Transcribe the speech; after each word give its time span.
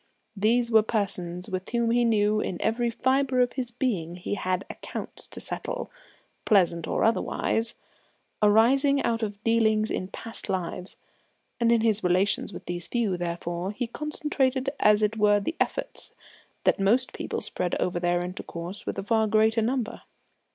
These 0.35 0.71
were 0.71 0.81
persons 0.81 1.47
with 1.47 1.69
whom 1.69 1.91
he 1.91 2.03
knew 2.03 2.39
in 2.39 2.59
every 2.59 2.89
fibre 2.89 3.39
of 3.39 3.53
his 3.53 3.69
being 3.69 4.15
he 4.15 4.33
had 4.33 4.65
accounts 4.67 5.27
to 5.27 5.39
settle, 5.39 5.91
pleasant 6.43 6.87
or 6.87 7.03
otherwise, 7.03 7.75
arising 8.41 9.03
out 9.03 9.21
of 9.21 9.43
dealings 9.43 9.91
in 9.91 10.07
past 10.07 10.49
lives; 10.49 10.95
and 11.59 11.71
into 11.71 11.85
his 11.85 12.03
relations 12.03 12.51
with 12.51 12.65
these 12.65 12.87
few, 12.87 13.15
therefore, 13.15 13.73
he 13.73 13.85
concentrated 13.85 14.71
as 14.79 15.03
it 15.03 15.17
were 15.17 15.39
the 15.39 15.55
efforts 15.59 16.15
that 16.63 16.79
most 16.79 17.13
people 17.13 17.39
spread 17.39 17.75
over 17.79 17.99
their 17.99 18.23
intercourse 18.23 18.87
with 18.87 18.97
a 18.97 19.03
far 19.03 19.27
greater 19.27 19.61
number. 19.61 20.01